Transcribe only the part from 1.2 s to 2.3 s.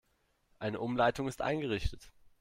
ist eingerichtet.